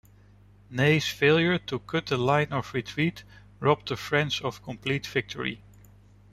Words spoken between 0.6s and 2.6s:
Ney's failure to cut the line